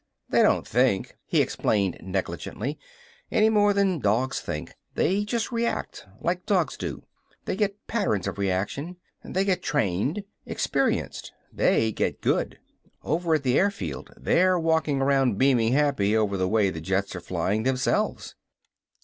[0.29, 2.79] "They don't think," he explained negligently,
[3.31, 4.73] "any more than dogs think.
[4.95, 7.03] They just react like dogs do.
[7.45, 8.97] They get patterns of reaction.
[9.23, 10.23] They get trained.
[10.43, 11.33] Experienced.
[11.53, 12.57] They get good!
[13.03, 17.21] Over at the airfield they're walking around beaming happy over the way the jets are
[17.21, 18.33] flyin' themselves."